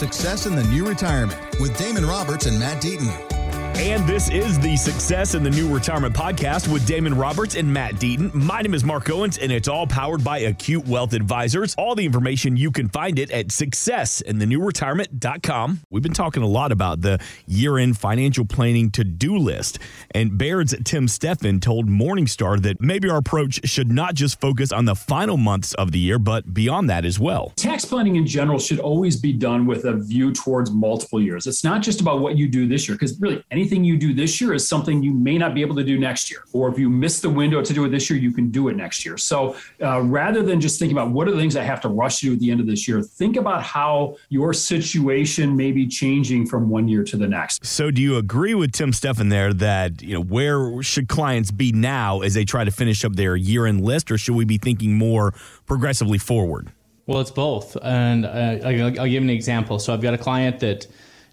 Success 0.00 0.46
in 0.46 0.56
the 0.56 0.64
New 0.64 0.88
Retirement 0.88 1.38
with 1.60 1.76
Damon 1.76 2.06
Roberts 2.06 2.46
and 2.46 2.58
Matt 2.58 2.80
Deaton. 2.80 3.39
And 3.80 4.06
this 4.06 4.28
is 4.28 4.58
the 4.58 4.76
Success 4.76 5.34
in 5.34 5.42
the 5.42 5.48
New 5.48 5.72
Retirement 5.72 6.14
podcast 6.14 6.70
with 6.70 6.86
Damon 6.86 7.16
Roberts 7.16 7.54
and 7.54 7.72
Matt 7.72 7.94
Deaton. 7.94 8.34
My 8.34 8.60
name 8.60 8.74
is 8.74 8.84
Mark 8.84 9.08
Owens, 9.08 9.38
and 9.38 9.50
it's 9.50 9.68
all 9.68 9.86
powered 9.86 10.22
by 10.22 10.40
Acute 10.40 10.86
Wealth 10.86 11.14
Advisors. 11.14 11.74
All 11.76 11.94
the 11.94 12.04
information 12.04 12.58
you 12.58 12.72
can 12.72 12.90
find 12.90 13.18
it 13.18 13.30
at 13.30 13.46
successinthenewretirement.com. 13.46 15.80
We've 15.88 16.02
been 16.02 16.12
talking 16.12 16.42
a 16.42 16.46
lot 16.46 16.72
about 16.72 17.00
the 17.00 17.20
year-end 17.46 17.96
financial 17.96 18.44
planning 18.44 18.90
to-do 18.90 19.38
list, 19.38 19.78
and 20.10 20.36
Baird's 20.36 20.74
Tim 20.84 21.06
Steffen 21.06 21.62
told 21.62 21.88
Morningstar 21.88 22.60
that 22.60 22.82
maybe 22.82 23.08
our 23.08 23.16
approach 23.16 23.66
should 23.66 23.90
not 23.90 24.14
just 24.14 24.42
focus 24.42 24.72
on 24.72 24.84
the 24.84 24.94
final 24.94 25.38
months 25.38 25.72
of 25.72 25.92
the 25.92 25.98
year, 25.98 26.18
but 26.18 26.52
beyond 26.52 26.90
that 26.90 27.06
as 27.06 27.18
well. 27.18 27.54
Tax 27.56 27.86
planning 27.86 28.16
in 28.16 28.26
general 28.26 28.58
should 28.58 28.78
always 28.78 29.16
be 29.16 29.32
done 29.32 29.64
with 29.64 29.86
a 29.86 29.94
view 29.94 30.34
towards 30.34 30.70
multiple 30.70 31.22
years. 31.22 31.46
It's 31.46 31.64
not 31.64 31.80
just 31.80 32.02
about 32.02 32.20
what 32.20 32.36
you 32.36 32.46
do 32.46 32.68
this 32.68 32.86
year, 32.86 32.94
because 32.94 33.18
really 33.18 33.42
anything 33.50 33.69
anything 33.70 33.84
you 33.84 33.96
do 33.96 34.12
this 34.12 34.40
year 34.40 34.52
is 34.52 34.66
something 34.66 35.02
you 35.02 35.12
may 35.12 35.38
not 35.38 35.54
be 35.54 35.60
able 35.60 35.76
to 35.76 35.84
do 35.84 35.98
next 35.98 36.30
year. 36.30 36.44
Or 36.52 36.68
if 36.68 36.78
you 36.78 36.90
miss 36.90 37.20
the 37.20 37.30
window 37.30 37.62
to 37.62 37.72
do 37.72 37.84
it 37.84 37.90
this 37.90 38.10
year, 38.10 38.18
you 38.18 38.32
can 38.32 38.50
do 38.50 38.68
it 38.68 38.76
next 38.76 39.04
year. 39.04 39.16
So 39.16 39.56
uh, 39.82 40.02
rather 40.02 40.42
than 40.42 40.60
just 40.60 40.78
thinking 40.78 40.96
about 40.96 41.10
what 41.12 41.28
are 41.28 41.30
the 41.30 41.38
things 41.38 41.56
I 41.56 41.62
have 41.62 41.80
to 41.82 41.88
rush 41.88 42.20
to 42.20 42.26
do 42.26 42.32
at 42.34 42.40
the 42.40 42.50
end 42.50 42.60
of 42.60 42.66
this 42.66 42.88
year, 42.88 43.02
think 43.02 43.36
about 43.36 43.62
how 43.62 44.16
your 44.28 44.52
situation 44.52 45.56
may 45.56 45.72
be 45.72 45.86
changing 45.86 46.46
from 46.46 46.68
one 46.68 46.88
year 46.88 47.04
to 47.04 47.16
the 47.16 47.28
next. 47.28 47.64
So 47.64 47.90
do 47.90 48.02
you 48.02 48.16
agree 48.16 48.54
with 48.54 48.72
Tim 48.72 48.90
Steffen 48.90 49.30
there 49.30 49.52
that, 49.54 50.02
you 50.02 50.14
know, 50.14 50.22
where 50.22 50.82
should 50.82 51.08
clients 51.08 51.50
be 51.50 51.72
now 51.72 52.20
as 52.20 52.34
they 52.34 52.44
try 52.44 52.64
to 52.64 52.70
finish 52.70 53.04
up 53.04 53.14
their 53.14 53.36
year 53.36 53.66
end 53.66 53.82
list, 53.82 54.10
or 54.10 54.18
should 54.18 54.34
we 54.34 54.44
be 54.44 54.58
thinking 54.58 54.94
more 54.94 55.32
progressively 55.66 56.18
forward? 56.18 56.72
Well, 57.06 57.20
it's 57.20 57.30
both. 57.30 57.76
And 57.82 58.24
uh, 58.24 58.58
I'll, 58.64 59.00
I'll 59.00 59.08
give 59.08 59.22
an 59.22 59.30
example. 59.30 59.78
So 59.78 59.92
I've 59.92 60.00
got 60.00 60.14
a 60.14 60.18
client 60.18 60.60
that 60.60 60.86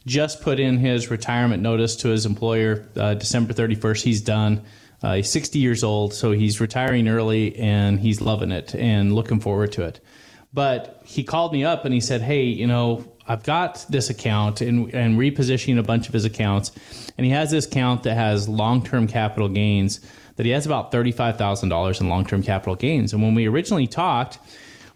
just 0.08 0.42
put 0.42 0.60
in 0.60 0.78
his 0.78 1.12
retirement 1.12 1.62
notice 1.62 1.98
to 1.98 2.08
his 2.08 2.26
employer 2.26 2.88
uh, 2.96 3.14
December 3.14 3.54
31st. 3.54 4.04
He's 4.04 4.22
done. 4.22 4.64
Uh, 5.04 5.16
he's 5.16 5.30
60 5.30 5.60
years 5.60 5.84
old, 5.84 6.14
so 6.14 6.32
he's 6.32 6.60
retiring 6.60 7.08
early 7.08 7.56
and 7.58 8.00
he's 8.00 8.22
loving 8.22 8.52
it 8.52 8.74
and 8.74 9.14
looking 9.14 9.40
forward 9.40 9.72
to 9.74 9.84
it. 9.84 10.00
But 10.54 11.02
he 11.06 11.24
called 11.24 11.54
me 11.54 11.64
up 11.64 11.86
and 11.86 11.94
he 11.94 12.00
said, 12.00 12.22
Hey, 12.22 12.46
you 12.46 12.66
know, 12.66 13.06
I've 13.28 13.44
got 13.44 13.86
this 13.90 14.10
account 14.10 14.62
and, 14.62 14.92
and 14.94 15.20
repositioning 15.20 15.78
a 15.78 15.84
bunch 15.84 16.08
of 16.08 16.14
his 16.14 16.26
accounts. 16.26 16.72
And 17.18 17.26
he 17.26 17.32
has 17.34 17.52
this 17.52 17.68
account 17.68 18.04
that 18.04 18.16
has 18.16 18.48
long 18.48 18.84
term 18.84 19.08
capital 19.08 19.50
gains, 19.50 20.00
that 20.38 20.46
he 20.46 20.52
has 20.54 20.66
about 20.66 20.92
$35,000 20.92 22.02
in 22.02 22.10
long 22.10 22.26
term 22.26 22.42
capital 22.42 22.76
gains. 22.76 23.14
And 23.14 23.22
when 23.22 23.36
we 23.36 23.48
originally 23.48 23.88
talked, 23.88 24.40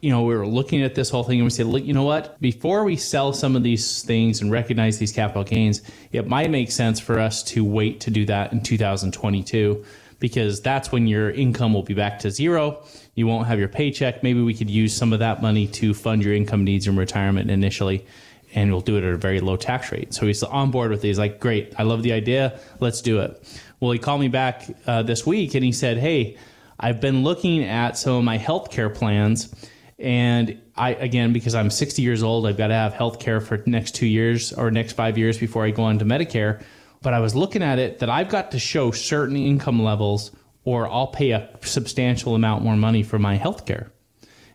you 0.01 0.09
know, 0.09 0.23
we 0.23 0.35
were 0.35 0.47
looking 0.47 0.81
at 0.81 0.95
this 0.95 1.11
whole 1.11 1.23
thing 1.23 1.39
and 1.39 1.45
we 1.45 1.51
said, 1.51 1.67
look, 1.67 1.83
you 1.83 1.93
know 1.93 2.03
what? 2.03 2.41
Before 2.41 2.83
we 2.83 2.97
sell 2.97 3.33
some 3.33 3.55
of 3.55 3.61
these 3.61 4.01
things 4.01 4.41
and 4.41 4.51
recognize 4.51 4.97
these 4.97 5.11
capital 5.11 5.43
gains, 5.43 5.83
it 6.11 6.27
might 6.27 6.49
make 6.49 6.71
sense 6.71 6.99
for 6.99 7.19
us 7.19 7.43
to 7.43 7.63
wait 7.63 8.01
to 8.01 8.11
do 8.11 8.25
that 8.25 8.51
in 8.51 8.63
2022 8.63 9.85
because 10.19 10.61
that's 10.61 10.91
when 10.91 11.07
your 11.07 11.29
income 11.29 11.73
will 11.73 11.83
be 11.83 11.93
back 11.93 12.19
to 12.19 12.31
zero. 12.31 12.83
You 13.13 13.27
won't 13.27 13.47
have 13.47 13.59
your 13.59 13.67
paycheck. 13.67 14.23
Maybe 14.23 14.41
we 14.41 14.55
could 14.55 14.69
use 14.69 14.95
some 14.95 15.13
of 15.13 15.19
that 15.19 15.41
money 15.41 15.67
to 15.67 15.93
fund 15.93 16.23
your 16.23 16.33
income 16.33 16.63
needs 16.63 16.87
in 16.87 16.95
retirement 16.95 17.51
initially, 17.51 18.05
and 18.53 18.71
we'll 18.71 18.81
do 18.81 18.97
it 18.97 19.03
at 19.03 19.13
a 19.13 19.17
very 19.17 19.39
low 19.39 19.55
tax 19.55 19.91
rate. 19.91 20.13
So 20.13 20.25
he's 20.25 20.41
on 20.41 20.71
board 20.71 20.91
with 20.91 21.03
it. 21.03 21.07
He's 21.07 21.19
like, 21.19 21.39
great, 21.39 21.73
I 21.77 21.83
love 21.83 22.03
the 22.03 22.13
idea. 22.13 22.59
Let's 22.79 23.01
do 23.01 23.19
it. 23.19 23.61
Well, 23.79 23.91
he 23.91 23.99
called 23.99 24.21
me 24.21 24.29
back 24.29 24.67
uh, 24.85 25.03
this 25.03 25.25
week 25.25 25.55
and 25.55 25.63
he 25.63 25.71
said, 25.71 25.97
hey, 25.97 26.37
I've 26.79 27.01
been 27.01 27.23
looking 27.23 27.63
at 27.63 27.97
some 27.97 28.13
of 28.13 28.23
my 28.23 28.37
healthcare 28.37 28.93
plans 28.93 29.53
and 29.99 30.61
I, 30.75 30.91
again, 30.93 31.33
because 31.33 31.55
I'm 31.55 31.69
60 31.69 32.01
years 32.01 32.23
old, 32.23 32.47
I've 32.47 32.57
got 32.57 32.67
to 32.67 32.73
have 32.73 32.93
health 32.93 33.19
care 33.19 33.39
for 33.39 33.61
next 33.65 33.95
two 33.95 34.07
years 34.07 34.51
or 34.53 34.71
next 34.71 34.93
five 34.93 35.17
years 35.17 35.37
before 35.37 35.65
I 35.65 35.71
go 35.71 35.83
on 35.83 35.99
to 35.99 36.05
Medicare. 36.05 36.63
But 37.01 37.13
I 37.13 37.19
was 37.19 37.35
looking 37.35 37.63
at 37.63 37.79
it 37.79 37.99
that 37.99 38.09
I've 38.09 38.29
got 38.29 38.51
to 38.51 38.59
show 38.59 38.91
certain 38.91 39.35
income 39.35 39.81
levels 39.81 40.31
or 40.63 40.87
I'll 40.87 41.07
pay 41.07 41.31
a 41.31 41.49
substantial 41.61 42.35
amount 42.35 42.63
more 42.63 42.75
money 42.75 43.03
for 43.03 43.17
my 43.17 43.35
health 43.35 43.65
care. 43.65 43.91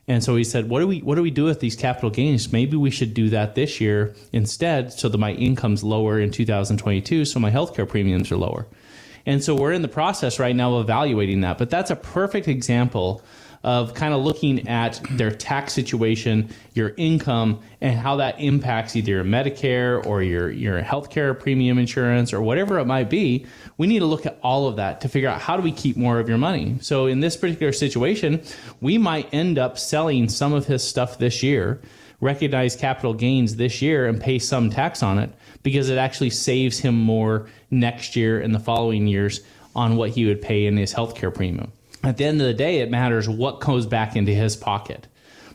And 0.08 0.22
so 0.22 0.36
he 0.36 0.44
said, 0.44 0.68
"What 0.68 0.80
do 0.80 0.86
we 0.86 1.00
what 1.00 1.16
do 1.16 1.22
we 1.22 1.32
do 1.32 1.44
with 1.44 1.58
these 1.58 1.74
capital 1.74 2.10
gains? 2.10 2.52
Maybe 2.52 2.76
we 2.76 2.90
should 2.90 3.12
do 3.12 3.28
that 3.30 3.56
this 3.56 3.80
year 3.80 4.14
instead, 4.32 4.92
so 4.92 5.08
that 5.08 5.18
my 5.18 5.32
income's 5.32 5.82
lower 5.82 6.20
in 6.20 6.30
2022, 6.30 7.24
so 7.24 7.40
my 7.40 7.50
healthcare 7.50 7.88
premiums 7.88 8.30
are 8.30 8.36
lower." 8.36 8.68
And 9.26 9.42
so 9.42 9.56
we're 9.56 9.72
in 9.72 9.82
the 9.82 9.88
process 9.88 10.38
right 10.38 10.54
now 10.54 10.74
of 10.74 10.84
evaluating 10.84 11.40
that. 11.40 11.58
But 11.58 11.70
that's 11.70 11.90
a 11.90 11.96
perfect 11.96 12.46
example 12.46 13.20
of 13.62 13.94
kind 13.94 14.14
of 14.14 14.22
looking 14.22 14.68
at 14.68 15.00
their 15.12 15.30
tax 15.30 15.72
situation, 15.72 16.48
your 16.74 16.92
income, 16.96 17.60
and 17.80 17.98
how 17.98 18.16
that 18.16 18.40
impacts 18.40 18.96
either 18.96 19.12
your 19.12 19.24
Medicare 19.24 20.04
or 20.06 20.22
your, 20.22 20.50
your 20.50 20.82
healthcare 20.82 21.38
premium 21.38 21.78
insurance 21.78 22.32
or 22.32 22.40
whatever 22.40 22.78
it 22.78 22.86
might 22.86 23.10
be. 23.10 23.46
We 23.76 23.86
need 23.86 24.00
to 24.00 24.06
look 24.06 24.26
at 24.26 24.38
all 24.42 24.68
of 24.68 24.76
that 24.76 25.00
to 25.02 25.08
figure 25.08 25.28
out 25.28 25.40
how 25.40 25.56
do 25.56 25.62
we 25.62 25.72
keep 25.72 25.96
more 25.96 26.18
of 26.18 26.28
your 26.28 26.38
money. 26.38 26.76
So 26.80 27.06
in 27.06 27.20
this 27.20 27.36
particular 27.36 27.72
situation, 27.72 28.42
we 28.80 28.98
might 28.98 29.32
end 29.32 29.58
up 29.58 29.78
selling 29.78 30.28
some 30.28 30.52
of 30.52 30.66
his 30.66 30.82
stuff 30.82 31.18
this 31.18 31.42
year 31.42 31.80
recognize 32.20 32.76
capital 32.76 33.12
gains 33.12 33.56
this 33.56 33.82
year 33.82 34.06
and 34.06 34.20
pay 34.20 34.38
some 34.38 34.70
tax 34.70 35.02
on 35.02 35.18
it 35.18 35.30
because 35.62 35.90
it 35.90 35.98
actually 35.98 36.30
saves 36.30 36.78
him 36.78 36.94
more 36.94 37.46
next 37.70 38.16
year 38.16 38.40
and 38.40 38.54
the 38.54 38.60
following 38.60 39.06
years 39.06 39.40
on 39.74 39.96
what 39.96 40.10
he 40.10 40.24
would 40.24 40.40
pay 40.40 40.66
in 40.66 40.76
his 40.76 40.94
healthcare 40.94 41.32
premium 41.32 41.70
at 42.06 42.16
the 42.16 42.24
end 42.24 42.40
of 42.40 42.46
the 42.46 42.54
day, 42.54 42.80
it 42.80 42.90
matters 42.90 43.28
what 43.28 43.60
goes 43.60 43.86
back 43.86 44.16
into 44.16 44.32
his 44.32 44.56
pocket. 44.56 45.06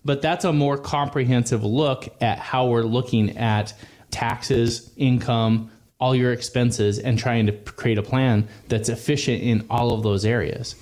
But 0.03 0.21
that's 0.21 0.45
a 0.45 0.53
more 0.53 0.77
comprehensive 0.77 1.63
look 1.63 2.09
at 2.21 2.39
how 2.39 2.67
we're 2.67 2.83
looking 2.83 3.37
at 3.37 3.73
taxes, 4.09 4.91
income, 4.97 5.71
all 5.99 6.15
your 6.15 6.33
expenses, 6.33 6.97
and 6.97 7.19
trying 7.19 7.45
to 7.45 7.51
create 7.51 7.99
a 7.99 8.03
plan 8.03 8.47
that's 8.67 8.89
efficient 8.89 9.43
in 9.43 9.65
all 9.69 9.93
of 9.93 10.01
those 10.01 10.25
areas. 10.25 10.75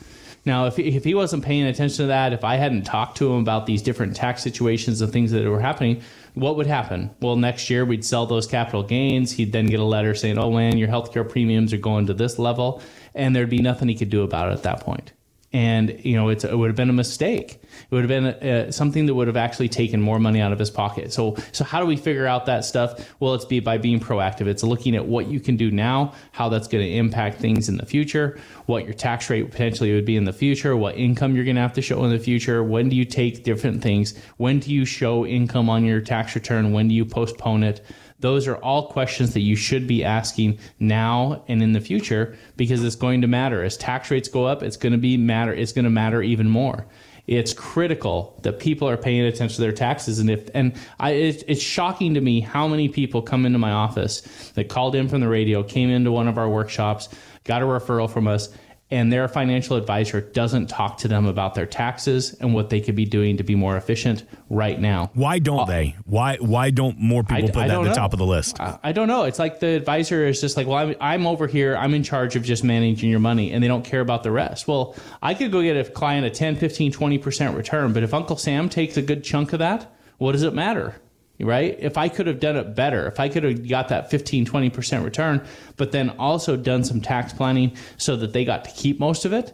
Now, 0.46 0.68
if, 0.68 0.80
if 0.80 1.04
he 1.04 1.14
wasn't 1.14 1.44
paying 1.44 1.66
attention 1.66 1.98
to 1.98 2.08
that, 2.08 2.32
if 2.32 2.46
I 2.46 2.56
hadn't 2.56 2.84
talked 2.84 3.18
to 3.18 3.32
him 3.34 3.42
about 3.42 3.66
these 3.66 3.82
different 3.82 4.16
tax 4.16 4.42
situations 4.42 5.02
and 5.02 5.12
things 5.12 5.32
that 5.32 5.46
were 5.46 5.60
happening, 5.60 6.02
what 6.34 6.56
would 6.56 6.68
happen? 6.68 7.12
Well, 7.20 7.36
next 7.36 7.70
year 7.70 7.84
we'd 7.84 8.06
sell 8.06 8.26
those 8.26 8.48
capital 8.48 8.82
gains. 8.82 9.34
He'd 9.34 9.52
then 9.52 9.66
get 9.66 9.82
a 9.82 9.84
letter 9.84 10.16
saying, 10.16 10.38
oh 10.38 10.52
man, 10.52 10.78
your 10.78 10.88
healthcare 10.88 11.30
premiums 11.30 11.74
are 11.74 11.78
going 11.78 12.08
to 12.08 12.14
this 12.14 12.40
level. 12.40 12.82
And 13.14 13.36
there'd 13.36 13.50
be 13.50 13.62
nothing 13.62 13.90
he 13.90 13.96
could 13.96 14.10
do 14.10 14.24
about 14.24 14.50
it 14.50 14.54
at 14.54 14.64
that 14.64 14.80
point 14.80 15.12
and 15.52 16.00
you 16.06 16.16
know 16.16 16.30
it 16.30 16.44
would 16.44 16.68
have 16.68 16.76
been 16.76 16.90
a 16.90 16.94
mistake. 16.94 17.62
It 17.64 17.92
would 17.92 18.10
have 18.10 18.10
been 18.10 18.26
uh, 18.26 18.72
something 18.72 19.06
that 19.06 19.16
would 19.16 19.28
have 19.28 19.38
actually 19.38 19.70
taken 19.70 20.02
more 20.02 20.20
money 20.20 20.42
out 20.42 20.52
of 20.52 20.60
his 20.60 20.70
pocket. 20.70 21.12
So 21.12 21.36
so 21.52 21.64
how 21.64 21.80
do 21.80 21.86
we 21.86 21.96
figure 21.96 22.28
out 22.28 22.46
that 22.46 22.66
stuff? 22.66 23.14
Well 23.20 23.34
it's 23.34 23.46
be 23.46 23.60
by 23.60 23.78
being 23.78 24.00
proactive. 24.00 24.48
It's 24.48 24.64
looking 24.64 24.96
at 24.96 25.06
what 25.06 25.28
you 25.28 25.40
can 25.40 25.58
do 25.58 25.72
now 25.72 26.14
how 26.32 26.50
that's 26.50 26.68
going 26.68 26.84
to 26.84 26.92
impact 26.92 27.40
things 27.40 27.70
in 27.70 27.78
the 27.78 27.86
future 27.86 28.40
what 28.66 28.86
your 28.86 28.94
tax 28.94 29.30
rate 29.30 29.50
potentially 29.50 29.94
would 29.94 30.06
be 30.06 30.16
in 30.16 30.24
the 30.26 30.34
future 30.34 30.76
what 30.76 30.96
income 30.96 31.36
you're 31.36 31.46
going 31.46 31.56
to 31.56 31.62
have 31.62 31.74
to 31.74 31.82
show 31.82 32.04
in 32.04 32.12
the 32.12 32.20
future 32.20 32.64
when 32.64 32.90
do 32.90 32.96
you 32.96 33.06
take 33.06 33.44
different 33.44 33.82
things 33.82 34.18
when 34.38 34.60
do 34.60 34.72
you 34.74 34.86
show 34.86 35.26
income 35.26 35.70
on 35.70 35.84
your 35.84 36.02
tax 36.02 36.36
return 36.36 36.72
when 36.72 36.88
do 36.88 36.96
you 36.96 37.06
postpone 37.06 37.64
it 37.64 37.82
those 38.20 38.48
are 38.48 38.58
all 38.58 38.88
questions 38.88 39.34
that 39.34 39.42
you 39.42 39.56
should 39.56 39.88
be 39.88 40.04
asking 40.04 40.60
now 40.80 41.44
and 41.48 41.64
in 41.64 41.72
the 41.72 41.82
future 41.82 42.38
because 42.58 42.84
it's 42.84 42.96
going 42.96 43.22
to 43.22 43.28
matter. 43.28 43.64
As 43.64 43.78
tax 43.78 44.12
rates 44.12 44.28
go 44.28 44.46
up, 44.46 44.62
it's 44.62 44.78
going 44.78 44.92
to 44.92 44.98
be 44.98 45.18
matter. 45.18 45.54
It's 45.54 45.72
going 45.72 45.86
to 45.86 45.92
matter 45.92 46.22
even 46.22 46.50
more. 46.50 46.86
It's 47.28 47.54
critical 47.54 48.40
that 48.42 48.60
people 48.60 48.90
are 48.90 48.98
paying 48.98 49.22
attention 49.22 49.56
to 49.56 49.62
their 49.62 49.72
taxes, 49.72 50.18
and 50.18 50.32
if 50.32 50.50
and 50.56 50.74
I, 51.00 51.12
it, 51.12 51.44
it's 51.48 51.62
shocking 51.62 52.16
to 52.16 52.22
me 52.22 52.42
how 52.42 52.68
many 52.68 52.90
people 52.90 53.22
come 53.22 53.46
into 53.46 53.60
my 53.60 53.70
office 53.70 54.22
that 54.56 54.68
called 54.68 54.96
in 54.96 55.08
from 55.08 55.22
the 55.22 55.28
radio, 55.28 55.62
came 55.62 55.92
into 55.92 56.12
one 56.12 56.28
of 56.28 56.40
our 56.40 56.50
workshops, 56.50 57.08
got 57.44 57.62
a 57.62 57.66
referral 57.66 58.10
from 58.10 58.28
us, 58.28 58.50
and 58.92 59.12
their 59.12 59.28
financial 59.28 59.76
advisor 59.78 60.20
doesn't 60.20 60.68
talk 60.68 60.98
to 60.98 61.08
them 61.08 61.26
about 61.26 61.54
their 61.54 61.66
taxes 61.66 62.34
and 62.40 62.54
what 62.54 62.70
they 62.70 62.82
could 62.82 62.96
be 62.96 63.06
doing 63.06 63.38
to 63.38 63.44
be 63.44 63.56
more 63.56 63.78
efficient 63.78 64.24
right 64.50 64.80
now. 64.80 65.12
Why 65.14 65.40
don't 65.40 65.62
uh, 65.62 65.66
they? 65.66 65.96
Why 66.06 66.38
why 66.38 66.72
don't 66.72 67.00
more 67.00 67.24
people 67.24 67.50
I, 67.50 67.52
put 67.52 67.58
I 67.58 67.68
that 67.68 67.78
at 67.78 67.84
the 67.84 67.90
know. 67.90 67.94
top 67.94 68.14
of 68.14 68.20
the 68.20 68.26
list? 68.26 68.60
I, 68.60 68.80
I, 68.84 68.92
don't 68.92 69.08
know. 69.08 69.24
It's 69.24 69.38
like 69.40 69.60
the 69.60 69.68
advisor 69.68 70.26
is 70.26 70.42
just 70.42 70.58
like, 70.58 70.66
well, 70.66 70.78
I'm, 70.78 70.96
I'm 71.00 71.28
over 71.28 71.46
here. 71.46 71.76
I'm 71.76 71.94
in 71.94 72.04
charge 72.04 72.36
of 72.36 72.44
just 72.44 72.64
managing 72.64 73.10
your 73.10 73.20
money, 73.20 73.52
and 73.52 73.64
they 73.64 73.68
don't 73.68 73.86
care 73.86 74.02
about 74.02 74.24
the 74.24 74.32
rest. 74.32 74.68
Well, 74.68 74.96
I 75.22 75.34
could 75.34 75.52
go 75.52 75.62
get 75.62 75.78
a 75.78 75.90
client 75.90 76.26
a 76.26 76.30
10, 76.30 76.56
15, 76.56 76.92
20% 76.92 77.56
return, 77.56 77.94
but 77.94 78.04
if 78.04 78.14
Uncle 78.14 78.38
Sam 78.38 78.70
takes 78.70 78.98
a 78.98 79.02
good 79.02 79.24
chunk 79.24 79.54
of 79.54 79.60
that, 79.60 79.94
what 80.18 80.32
does 80.34 80.44
it 80.44 80.54
matter? 80.54 80.96
Right? 81.40 81.76
If 81.80 81.98
I 81.98 82.10
could 82.10 82.28
have 82.28 82.40
done 82.40 82.56
it 82.56 82.76
better, 82.76 83.08
if 83.08 83.20
I 83.20 83.30
could 83.30 83.44
have 83.44 83.68
got 83.68 83.90
that 83.90 84.10
15, 84.10 84.46
20% 84.46 85.04
return, 85.04 85.46
but 85.78 85.92
then 85.92 86.10
also 86.12 86.58
done 86.58 86.84
some 86.84 87.02
tax 87.02 87.34
planning 87.34 87.76
so 87.98 88.16
that 88.18 88.34
they 88.34 88.46
got 88.46 88.66
to 88.66 88.72
keep 88.72 89.00
most 89.00 89.26
of 89.26 89.34
it, 89.34 89.54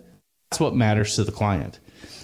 that's 0.50 0.60
what 0.60 0.76
matters 0.76 1.16
to 1.16 1.24
the 1.24 1.32
client. 1.32 1.80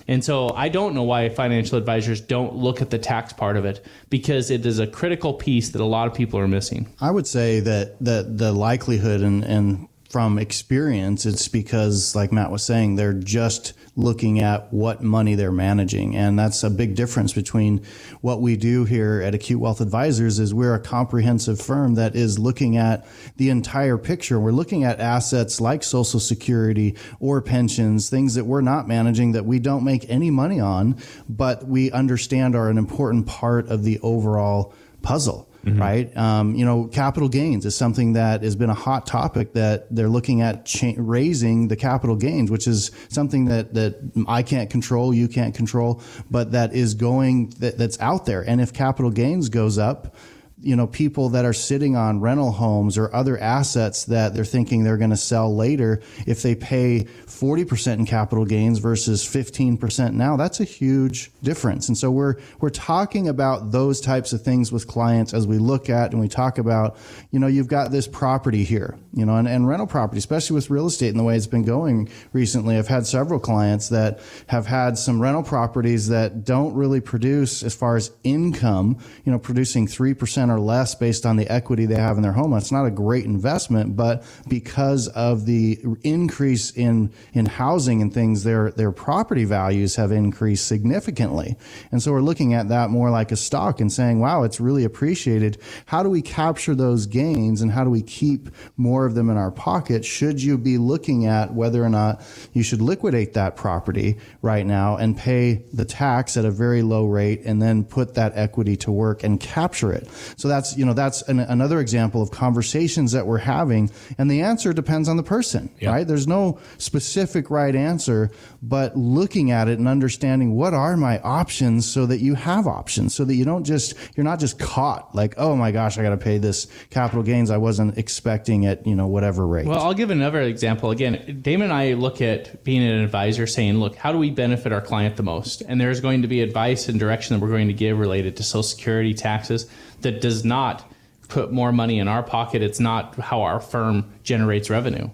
And 0.08 0.24
so 0.24 0.50
I 0.50 0.70
don't 0.70 0.94
know 0.94 1.04
why 1.04 1.30
financial 1.30 1.78
advisors 1.78 2.22
don't 2.22 2.56
look 2.56 2.82
at 2.82 2.90
the 2.90 2.98
tax 2.98 3.34
part 3.34 3.56
of 3.56 3.66
it 3.66 3.86
because 4.10 4.52
it 4.52 4.66
is 4.66 4.80
a 4.80 4.88
critical 4.88 5.34
piece 5.34 5.70
that 5.70 5.82
a 5.82 5.86
lot 5.86 6.08
of 6.08 6.14
people 6.14 6.40
are 6.40 6.48
missing. 6.48 6.94
I 7.00 7.12
would 7.12 7.28
say 7.28 7.60
that, 7.62 8.00
that 8.04 8.38
the 8.38 8.52
likelihood 8.52 9.22
and, 9.22 9.44
and 9.44 9.88
from 10.12 10.38
experience, 10.38 11.26
it's 11.26 11.48
because, 11.48 12.16
like 12.16 12.34
Matt 12.34 12.52
was 12.52 12.64
saying, 12.64 12.96
they're 12.96 13.14
just 13.14 13.72
looking 13.96 14.42
at 14.42 14.72
what 14.74 15.02
money 15.02 15.36
they're 15.36 15.54
managing. 15.54 16.18
And 16.18 16.38
that's 16.38 16.64
a 16.64 16.70
big 16.70 16.96
difference 16.96 17.32
between 17.32 17.84
what 18.20 18.42
we 18.42 18.58
do 18.58 18.84
here 18.84 19.22
at 19.22 19.34
Acute 19.34 19.60
Wealth 19.60 19.80
Advisors 19.80 20.38
is 20.38 20.54
we're 20.54 20.76
a 20.76 20.80
comprehensive 20.80 21.62
firm 21.62 21.96
that 21.96 22.16
is 22.16 22.38
looking 22.38 22.76
at 22.76 23.08
the 23.38 23.50
entire 23.50 23.98
picture. 23.98 24.40
We're 24.40 24.52
looking 24.52 24.84
at 24.84 25.00
assets 25.00 25.62
like 25.62 25.82
Social 25.82 26.20
Security 26.20 26.98
or 27.22 27.42
pensions, 27.42 28.10
things 28.10 28.36
that 28.36 28.46
we're 28.46 28.62
not 28.62 28.90
managing 28.90 29.32
that 29.32 29.46
we 29.46 29.60
don't 29.60 29.84
make 29.84 30.10
any 30.10 30.30
money 30.30 30.60
on, 30.60 30.98
but 31.30 31.68
we 31.68 31.90
understand 31.92 32.56
are 32.56 32.70
an 32.70 32.78
important 32.78 33.28
part 33.28 33.68
of 33.70 33.84
the 33.84 34.00
overall 34.02 34.74
puzzle. 35.02 35.51
Mm-hmm. 35.66 35.80
right? 35.80 36.18
Um, 36.18 36.56
you 36.56 36.66
know, 36.66 36.86
capital 36.86 37.30
gains 37.30 37.68
is 37.68 37.76
something 37.76 38.14
that 38.14 38.42
has 38.42 38.56
been 38.56 38.72
a 38.72 38.76
hot 38.76 39.06
topic 39.06 39.54
that 39.54 39.94
they're 39.94 40.10
looking 40.10 40.42
at 40.42 40.66
cha- 40.66 40.94
raising 40.98 41.68
the 41.68 41.76
capital 41.76 42.16
gains, 42.16 42.50
which 42.50 42.68
is 42.68 42.90
something 43.10 43.46
that 43.46 43.76
that 43.76 44.00
I 44.28 44.42
can't 44.42 44.72
control, 44.72 45.14
you 45.14 45.28
can't 45.28 45.54
control, 45.54 46.02
but 46.32 46.54
that 46.54 46.74
is 46.74 46.96
going 46.96 47.50
that, 47.60 47.78
that's 47.78 48.00
out 48.00 48.26
there. 48.26 48.42
And 48.42 48.60
if 48.60 48.74
capital 48.74 49.12
gains 49.12 49.50
goes 49.50 49.78
up, 49.78 50.16
you 50.62 50.76
know 50.76 50.88
people 50.88 51.30
that 51.30 51.46
are 51.46 51.54
sitting 51.54 51.96
on 51.96 52.20
rental 52.20 52.52
homes 52.52 52.98
or 52.98 53.14
other 53.14 53.38
assets 53.38 54.06
that 54.06 54.34
they're 54.34 54.46
thinking 54.46 54.84
they're 54.84 54.98
going 54.98 55.10
to 55.10 55.18
sell 55.18 55.56
later 55.56 56.02
if 56.28 56.42
they 56.42 56.56
pay 56.56 57.06
40% 57.26 57.94
in 57.94 58.06
capital 58.06 58.46
gains 58.46 58.80
versus 58.80 59.24
15% 59.24 60.14
now 60.14 60.38
that's 60.38 60.60
a 60.60 60.64
huge 60.64 61.32
difference. 61.44 61.88
And 61.88 61.98
so 61.98 62.12
we're 62.12 62.36
we're 62.60 62.70
talking 62.70 63.28
about 63.28 63.72
those 63.72 64.02
types 64.02 64.34
of 64.34 64.42
things 64.42 64.72
with 64.72 64.88
clients 64.88 65.34
as 65.34 65.48
we 65.48 65.58
look 65.58 65.90
at 65.90 66.12
and 66.12 66.20
we 66.20 66.28
talk 66.28 66.58
about 66.58 66.98
you 67.32 67.40
know 67.40 67.48
you've 67.48 67.68
got 67.68 67.92
this 67.92 68.08
property 68.08 68.64
here 68.64 68.98
you 69.14 69.26
know 69.26 69.36
and, 69.36 69.48
and 69.48 69.68
rental 69.68 69.88
property 69.88 70.18
especially 70.18 70.56
with 70.56 70.70
real 70.70 70.88
estate 70.88 71.10
and 71.10 71.20
the 71.20 71.24
way 71.24 71.36
it's 71.36 71.48
been 71.48 71.64
going 71.64 72.10
recently. 72.34 72.78
I've 72.78 72.88
had 72.88 73.06
several 73.06 73.40
clients 73.40 73.90
that 73.90 74.20
have 74.48 74.66
had 74.66 74.98
some 74.98 75.22
rental 75.22 75.44
properties 75.44 76.08
that 76.10 76.44
don't 76.44 76.74
really 76.74 77.02
produce 77.02 77.64
as 77.64 77.76
far 77.76 77.96
as 77.96 78.12
income 78.24 78.98
you 79.26 79.32
know 79.32 79.40
producing 79.40 79.88
3% 79.88 80.51
or 80.52 80.60
less 80.60 80.94
based 80.96 81.26
on 81.26 81.38
the 81.38 81.48
equity 81.50 81.86
they 81.86 81.96
have 81.96 82.18
in 82.18 82.24
their 82.24 82.32
home. 82.34 82.54
It's 82.54 82.72
not 82.72 82.86
a 82.86 82.92
great 82.92 83.26
investment, 83.26 83.96
but 83.96 84.24
because 84.48 85.08
of 85.10 85.46
the 85.46 85.80
increase 86.04 86.72
in 86.72 87.12
in 87.34 87.46
housing 87.46 88.02
and 88.02 88.14
things, 88.14 88.44
their 88.44 88.72
their 88.72 88.92
property 88.92 89.46
values 89.46 89.96
have 89.96 90.12
increased 90.12 90.68
significantly. 90.68 91.56
And 91.92 92.02
so 92.02 92.12
we're 92.12 92.22
looking 92.22 92.54
at 92.54 92.70
that 92.70 92.90
more 92.90 93.10
like 93.10 93.32
a 93.32 93.36
stock 93.36 93.80
and 93.80 93.92
saying, 93.92 94.20
wow, 94.20 94.44
it's 94.44 94.60
really 94.60 94.84
appreciated. 94.84 95.58
How 95.86 96.04
do 96.04 96.10
we 96.10 96.22
capture 96.22 96.76
those 96.76 97.06
gains 97.06 97.62
and 97.62 97.72
how 97.72 97.84
do 97.84 97.90
we 97.90 98.02
keep 98.02 98.50
more 98.78 99.06
of 99.06 99.16
them 99.16 99.30
in 99.30 99.38
our 99.38 99.52
pocket? 99.52 100.06
Should 100.06 100.42
you 100.42 100.58
be 100.58 100.78
looking 100.78 101.26
at 101.26 101.54
whether 101.54 101.84
or 101.84 101.90
not 101.90 102.22
you 102.54 102.64
should 102.64 102.82
liquidate 102.82 103.34
that 103.34 103.56
property 103.56 104.18
right 104.42 104.66
now 104.66 104.98
and 104.98 105.18
pay 105.18 105.64
the 105.74 105.86
tax 105.86 106.38
at 106.38 106.46
a 106.46 106.52
very 106.52 106.82
low 106.82 107.06
rate 107.06 107.42
and 107.46 107.62
then 107.62 107.84
put 107.84 108.16
that 108.16 108.34
equity 108.36 108.76
to 108.78 108.92
work 108.92 109.24
and 109.24 109.40
capture 109.40 109.92
it? 109.92 110.08
So 110.42 110.48
that's, 110.48 110.76
you 110.76 110.86
know, 110.86 110.94
that's 110.94 111.22
an, 111.24 111.40
another 111.40 111.80
example 111.80 112.20
of 112.24 112.32
conversations 112.32 113.12
that 113.12 113.28
we're 113.28 113.38
having. 113.38 113.92
And 114.18 114.30
the 114.30 114.42
answer 114.42 114.74
depends 114.74 115.08
on 115.08 115.16
the 115.16 115.24
person, 115.24 115.70
yeah. 115.80 115.92
right? 115.92 116.08
There's 116.08 116.28
no 116.28 116.60
specific 116.80 117.52
right 117.52 117.76
answer, 117.76 118.32
but 118.64 118.98
looking 118.98 119.52
at 119.52 119.68
it 119.68 119.78
and 119.78 119.88
understanding 119.88 120.56
what 120.56 120.74
are 120.74 120.98
my 120.98 121.20
options 121.20 121.88
so 121.88 122.08
that 122.08 122.22
you 122.22 122.34
have 122.34 122.66
options 122.66 123.14
so 123.14 123.24
that 123.24 123.36
you 123.36 123.46
don't 123.46 123.64
just, 123.64 123.94
you're 124.18 124.24
not 124.24 124.40
just 124.40 124.58
caught 124.58 125.14
like, 125.14 125.36
oh 125.38 125.56
my 125.56 125.72
gosh, 125.72 126.00
I 126.00 126.02
got 126.02 126.10
to 126.10 126.18
pay 126.18 126.40
this 126.40 126.66
capital 126.90 127.22
gains 127.22 127.52
I 127.52 127.58
wasn't 127.58 128.00
expecting 128.00 128.66
at, 128.66 128.88
you 128.88 128.96
know, 128.96 129.06
whatever 129.06 129.46
rate. 129.46 129.68
Well, 129.68 129.84
I'll 129.84 129.94
give 129.94 130.10
another 130.10 130.42
example. 130.42 130.90
Again, 130.90 131.40
Damon 131.44 131.66
and 131.66 131.74
I 131.74 131.94
look 131.94 132.20
at 132.20 132.64
being 132.64 132.82
an 132.82 133.00
advisor 133.04 133.46
saying, 133.46 133.80
look, 133.80 133.96
how 133.96 134.12
do 134.12 134.18
we 134.18 134.32
benefit 134.32 134.72
our 134.72 134.82
client 134.82 135.18
the 135.18 135.24
most? 135.24 135.62
And 135.62 135.80
there's 135.80 136.00
going 136.00 136.24
to 136.24 136.28
be 136.28 136.42
advice 136.42 136.90
and 136.90 137.00
direction 137.00 137.36
that 137.36 137.46
we're 137.46 137.52
going 137.52 137.68
to 137.68 137.74
give 137.74 138.00
related 138.00 138.38
to 138.38 138.44
Social 138.44 138.64
Security 138.64 139.14
taxes 139.14 139.70
that 140.02 140.22
does 140.22 140.46
not 140.46 140.90
put 141.28 141.52
more 141.52 141.72
money 141.72 142.00
in 142.00 142.08
our 142.08 142.24
pocket. 142.24 142.62
It's 142.62 142.80
not 142.80 143.16
how 143.16 143.42
our 143.42 143.60
firm 143.60 144.12
generates 144.24 144.70
revenue. 144.70 145.10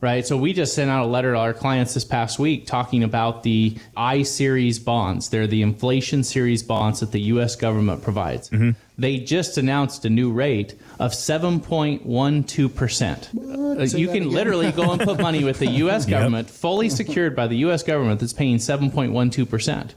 Right. 0.00 0.24
So 0.24 0.36
we 0.36 0.52
just 0.52 0.74
sent 0.74 0.92
out 0.92 1.04
a 1.04 1.08
letter 1.08 1.32
to 1.32 1.38
our 1.38 1.52
clients 1.52 1.94
this 1.94 2.04
past 2.04 2.38
week 2.38 2.66
talking 2.66 3.02
about 3.02 3.42
the 3.42 3.76
I 3.96 4.22
series 4.22 4.78
bonds. 4.78 5.30
They're 5.30 5.48
the 5.48 5.62
inflation 5.62 6.22
series 6.22 6.62
bonds 6.62 7.00
that 7.00 7.10
the 7.10 7.20
US 7.22 7.56
government 7.56 8.04
provides. 8.04 8.48
Mm-hmm. 8.50 8.78
They 8.96 9.18
just 9.18 9.58
announced 9.58 10.04
a 10.04 10.10
new 10.10 10.30
rate 10.30 10.76
of 11.00 11.10
7.12%. 11.10 13.34
Uh, 13.34 13.98
you 13.98 14.06
can 14.06 14.30
literally 14.30 14.70
go 14.70 14.92
and 14.92 15.00
put 15.00 15.18
money 15.18 15.42
with 15.42 15.58
the 15.58 15.66
US 15.84 16.06
government, 16.06 16.46
yep. 16.46 16.54
fully 16.54 16.90
secured 16.90 17.34
by 17.34 17.48
the 17.48 17.56
US 17.56 17.82
government 17.82 18.20
that's 18.20 18.32
paying 18.32 18.58
7.12%. 18.58 19.94